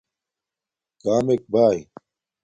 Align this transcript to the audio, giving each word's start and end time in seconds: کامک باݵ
کامک 1.01 1.41
باݵ 1.53 1.77